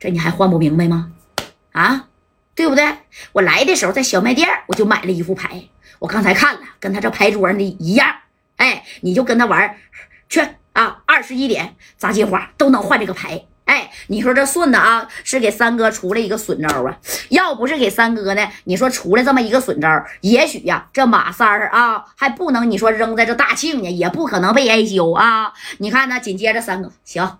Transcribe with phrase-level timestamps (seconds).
[0.00, 1.12] 这你还换不明白吗？
[1.72, 2.06] 啊，
[2.54, 2.90] 对不对？
[3.32, 5.62] 我来的时候在小卖店我就买了一副牌，
[5.98, 8.16] 我刚才看了，跟他这牌桌上的一样。
[8.56, 9.76] 哎，你就跟他玩
[10.30, 10.40] 去
[10.72, 11.02] 啊！
[11.06, 13.44] 二十一点砸金花都能换这个牌。
[13.66, 16.98] 哎，你说这顺子啊，是给三哥出了一个损招啊！
[17.28, 25.52] 要不是给三哥呢，你说出来这么一个损招，也许呀，这马三儿啊还不能你说扔在这大庆呢，也不可能被挨削啊！
[25.78, 27.38] 你看呢，紧接着三哥行。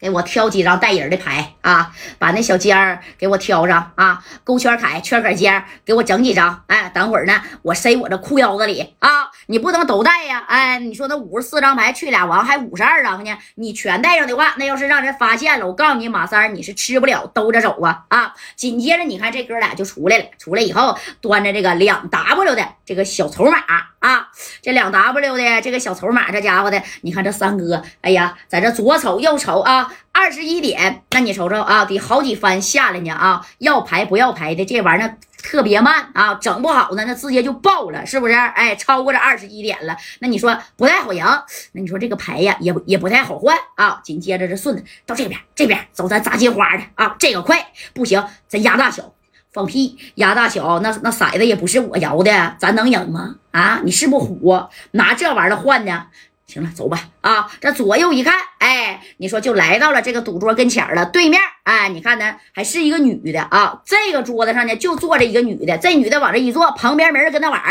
[0.00, 1.92] 给我挑几张带人的牌啊！
[2.18, 4.24] 把那小尖儿给我挑上啊！
[4.44, 6.64] 勾圈凯、圈杆尖给我整几张。
[6.68, 9.30] 哎，等会儿呢，我塞我这裤腰子里啊！
[9.46, 10.42] 你不能都带呀！
[10.48, 13.36] 哎，你说那五十四张牌去俩王，还五十二张呢？
[13.56, 18.04] 你全带上的话，那要是让人发现了，我告诉你，马三儿你是吃不了兜着走啊！
[18.08, 18.34] 啊！
[18.56, 23.58] 紧接着你看这哥俩就出来了，出来以后端着这个两 W 的这个小筹码
[23.98, 24.28] 啊，
[24.62, 29.89] 这两 W 的这个小筹码，这家伙的，你看这三哥，哎呀，在这左瞅右瞅啊。
[30.12, 33.46] 二十一点，那你瞅瞅啊，得好几番下来呢啊！
[33.58, 38.34] 要牌不要牌的，这玩意儿特别慢啊，整不好呢，那直接就爆了，是不是？
[38.34, 41.24] 哎，超过这二十一点了，那你说不太好赢，
[41.72, 44.00] 那你说这个牌呀，也也不太好换啊。
[44.04, 49.14] 紧接着这顺子到这边，这边走，咱砸金花的啊，这个快不行，咱压大小，
[49.52, 53.36] 放屁，压大小，那那骰子也不是我摇的，咱能赢吗？
[53.52, 56.06] 啊，你是不虎，拿这玩意儿换呢？
[56.50, 57.08] 行了，走吧。
[57.20, 61.06] 啊，这左右一看，哎，你说就来到了这个赌桌跟前了。
[61.06, 63.80] 对面，哎，你看呢，还是一个女的啊。
[63.86, 65.78] 这个桌子上呢，就坐着一个女的。
[65.78, 67.62] 这女的往这一坐，旁边没人跟她玩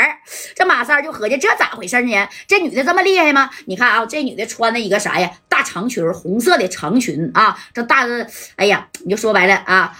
[0.56, 2.28] 这马三就合计，这咋回事呢？
[2.48, 3.50] 这女的这么厉害吗？
[3.66, 5.30] 你看啊，这女的穿的一个啥呀？
[5.50, 7.58] 大长裙，红色的长裙啊。
[7.74, 9.96] 这大的，哎呀，你就说白了啊，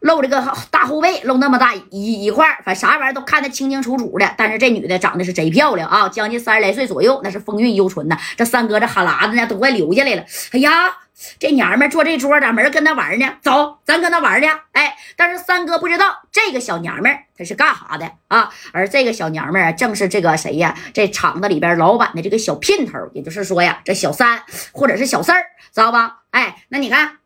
[0.00, 4.34] 露这个大后背，露那么大一一块反啥玩意儿都看得清清楚楚的。
[4.36, 8.18] 但是这女的长得是贼漂亮啊，将近三十来岁左右，那是风韵犹存呐。
[8.36, 10.24] 这三哥这哈喇子呢，都快流下来了。
[10.52, 10.96] 哎呀，
[11.38, 13.26] 这娘们坐这桌咋没人跟他玩呢？
[13.42, 14.48] 走，咱跟他玩去。
[14.72, 18.50] 哎，但是三哥不知道这个小娘们她是干啥的啊？
[18.72, 20.76] 而这个小娘们，正是这个谁呀？
[20.92, 26.18] 这厂子里边老板的这个小姘头，也就是说呀，这小三或者是小四儿，知道吧？
[26.30, 27.21] 哎，那你看。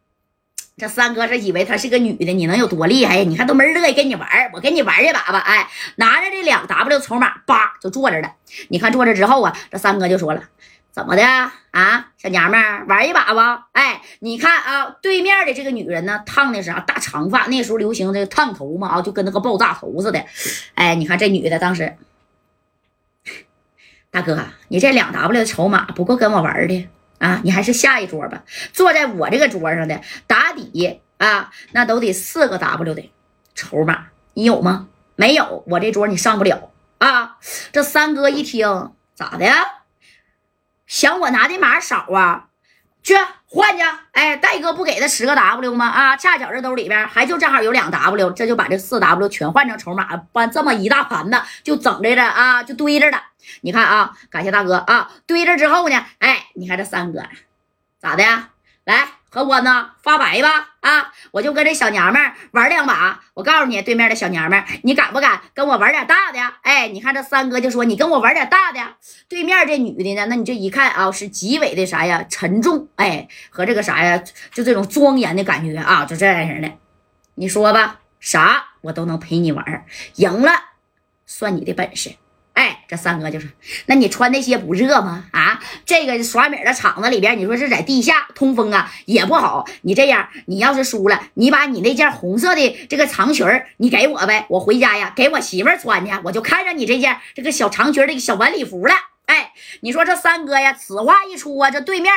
[0.79, 3.25] 这三哥是以为她是个女的，你能有多厉害呀？
[3.27, 5.39] 你看都没人乐意跟你玩我跟你玩一把吧。
[5.39, 5.67] 哎，
[5.97, 8.35] 拿着这两 W 筹码，叭就坐着了。
[8.69, 10.43] 你看坐着之后啊，这三哥就说了
[10.93, 11.23] ：“怎么的
[11.71, 20.23] 啊，小娘们儿玩一把吧？”哎，你看啊，对面的这个女人呢，烫的是啥大长发，那时候流行这个烫头嘛啊，就跟那个爆炸头似的。
[20.75, 21.97] 哎，你看这女的当时，
[24.11, 24.39] 大哥，
[24.69, 26.87] 你这两 W 筹码不够跟我玩的。
[27.19, 28.45] 啊，你还是下一桌吧。
[28.73, 33.11] 坐在我这个桌上的打底啊，那都得四个 W 的
[33.55, 34.89] 筹码，你有吗？
[35.15, 37.39] 没有，我这桌你上不了啊。
[37.73, 39.47] 这三哥一听，咋的？
[40.87, 42.46] 想我拿的码少啊？
[43.07, 43.15] 去
[43.47, 43.85] 换去。
[44.11, 45.87] 哎，戴哥不给他十个 W 吗？
[45.87, 53.23] 啊，恰巧这兜里边还就正好有两 W，这就把这四 W 全换成筹码，把这么一大盘子就整着了啊，就堆着了。
[53.61, 55.09] 你看啊，感谢大哥啊！
[55.25, 57.23] 堆着之后呢，哎，你看这三哥
[58.01, 58.25] 咋的？
[58.83, 60.75] 来和我呢发白吧！
[60.81, 63.21] 啊，我就跟这小娘们玩两把。
[63.35, 66.39] 我告诉你，对面的小娘们，你敢不敢跟我玩点大的？
[66.63, 68.81] 哎，你看这三哥就说你跟我玩点大的。
[69.29, 72.25] 对面这女的呢，那你这一看啊，是极为的啥呀？
[72.31, 74.23] 沉重哎，和这个啥呀，
[74.53, 76.73] 就这种庄严的感觉啊，就这样式的。
[77.35, 80.53] 你说吧，啥我都能陪你玩，赢了
[81.27, 82.15] 算你的本事。
[82.57, 83.51] 哎，这三哥就说
[83.85, 85.27] ：“那你穿那些不热吗？
[85.33, 89.67] 啊，这个耍米的厂子里边，你说是在地下通风啊，也不好。
[89.83, 93.47] 你这样，你要是输了，你把你那件红色的这个长裙
[93.77, 98.95] 你给我呗，我回家呀，给我媳妇穿去，我就看上你这件这个小长裙的小晚礼服了。
[99.27, 102.11] 哎，你说这三哥呀，此话一出啊，这对面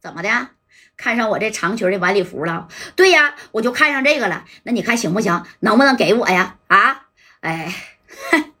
[0.00, 0.48] 怎么的，
[0.96, 2.68] 看上我这长裙的晚礼服了？
[2.96, 4.46] 对呀，我就看上这个了。
[4.62, 5.44] 那你看行不行？
[5.60, 6.56] 能不能给我呀？
[6.68, 7.02] 啊，
[7.40, 7.74] 哎，”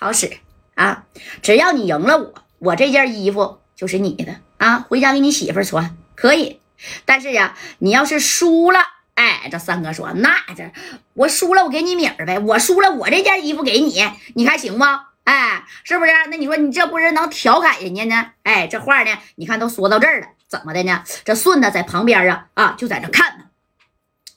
[0.00, 0.38] 好使
[0.76, 1.04] 啊！
[1.42, 4.78] 只要你赢了我，我这件衣服就是你的啊！
[4.88, 6.58] 回家给你媳妇穿可以。
[7.04, 8.80] 但是呀，你要是输了，
[9.14, 10.72] 哎，这三哥说那这
[11.12, 12.38] 我输了，我给你米儿呗。
[12.38, 14.02] 我输了，我这件衣服给你，
[14.34, 14.84] 你看行不？
[15.24, 16.12] 哎，是不是？
[16.30, 18.30] 那你说你这不是能调侃人家呢？
[18.42, 21.04] 哎，这话呢，你看都说到这儿了，怎么的呢？
[21.26, 23.44] 这顺子在旁边啊啊，就在这看呢。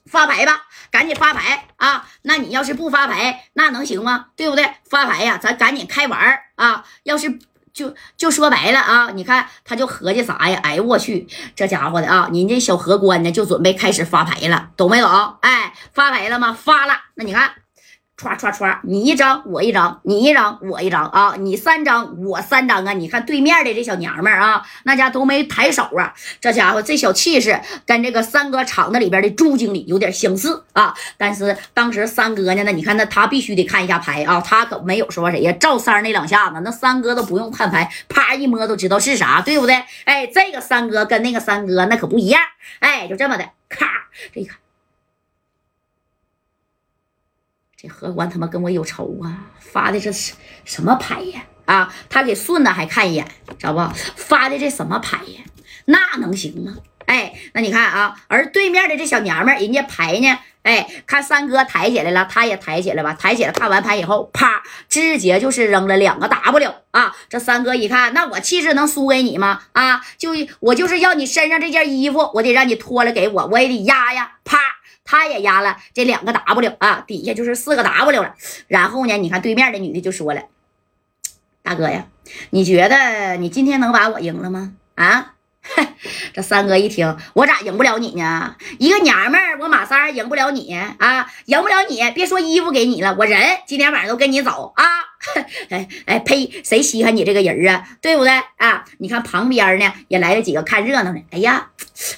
[0.06, 2.08] 发牌吧，赶紧发牌啊！
[2.22, 4.28] 那你要是不发牌，那能行吗？
[4.36, 4.76] 对不对？
[4.88, 6.86] 发牌呀，咱赶紧开玩啊！
[7.02, 7.40] 要是
[7.74, 10.60] 就就说白了啊，你看他就合计啥呀？
[10.62, 15.10] 哎呦我去，这家伙的啊，人家小荷官呢，就准备开始发牌了，懂没懂？
[15.42, 16.54] 哎，发牌了吗？
[16.54, 16.94] 发了。
[17.16, 17.52] 那你看
[18.16, 22.94] 歘歘歘，你一张我一张，你一张我一张啊，你三张我三张啊！
[22.94, 30.94] 你看对面的这小娘们儿啊，那家都没抬手啊，这家伙这小气势跟这个三哥厂子里边的朱经理有点相似啊。
[31.18, 39.84] 但是当时三哥呢，那你看那他必须得看一下牌啊，他可没有说谁呀，赵三那两下子，那三哥都不用看牌，啪一摸都知道是啥，对不对？
[40.06, 42.40] 哎，这个三哥跟那个三哥那可不一样，
[42.80, 43.88] 哎，就这么的，咔，
[44.34, 44.58] 这一看。
[47.84, 49.52] 这何官他妈跟我有仇啊！
[49.60, 51.44] 发的这是什么牌呀？
[51.66, 53.28] 啊，他给顺子还看一眼，
[53.60, 53.94] 知道不？
[54.16, 55.42] 发的这什么牌呀？
[55.84, 56.78] 那能行吗？
[57.08, 60.40] 哎，那你看啊，而对面的这小娘们，人家牌呢？
[60.62, 63.14] 哎，看三哥抬起来了，他也抬起来吧。
[63.20, 67.14] 抬起来看完牌以后，啪，直接就是扔了两个 W 啊！
[67.28, 69.60] 这三哥一看，那我气势能输给你吗？
[69.74, 70.30] 啊，就
[70.62, 74.38] 我就是要你身上这件衣服，我得让你脱了给我，我也得压呀！
[74.46, 74.58] 啪。
[75.06, 78.36] 他也压了这两个 W 啊，底下就是四个 W 了。
[78.68, 80.44] 然后呢，你看对面的女的就说了
[81.62, 82.06] ：“大哥呀，
[82.52, 85.34] 你觉得你今天能把我赢了吗？”啊，
[86.34, 88.56] 这三哥一听，我咋赢不了你呢？
[88.80, 94.84] 一个娘们儿，我马三赢不了你啊，赢不了你，别说衣服给你了，我人今天晚上都跟你走啊！
[95.70, 97.88] 哎哎呸，谁稀罕你这个人啊？
[98.02, 98.86] 对不对啊？
[99.00, 101.22] 你看旁边呢，也来了几个看热闹的。
[101.32, 101.70] 哎呀。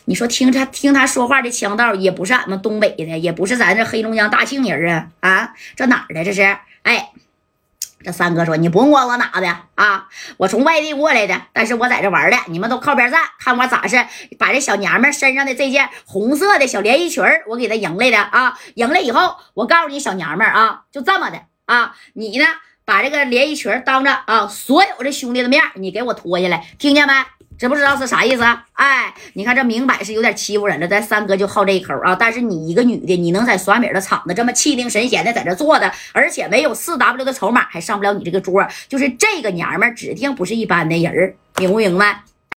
[0.05, 6.57] 你说听他听他说话的腔调，也不是俺们东北的，也不是咱这黑龙江大庆人啊啊，这哪儿的这是？
[6.83, 7.11] 哎，
[8.01, 10.07] 这三哥说你不用管我哪的啊，
[10.37, 14.03] 我从外地过来的，但是我在这玩的，你们都靠边站，看我咋是
[14.39, 22.45] 把这小娘们身上的这件红色的小连衣裙我给她赢来的啊，赢了以后，我告诉你小娘们啊，就这么的啊，你呢
[22.85, 27.13] 把这个连衣裙当着啊所有的兄弟的面，你给我脱下来，听见没？
[27.57, 28.43] 知不知道是啥意思？
[28.73, 30.87] 哎，你看这明摆是有点欺负人了。
[30.87, 32.13] 咱三哥就好这一口啊。
[32.13, 42.23] 但是你一个女的，你能在耍米的场子这么气定神闲的在这坐着，而且没有四 W 的筹码，还上不了你这个桌，就是这个娘们指定不是一般的人明不明白？